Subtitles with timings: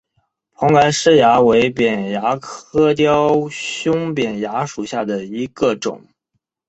[0.55, 6.01] 蓬莱虱蚜为扁蚜科雕胸扁蚜属下的一个种。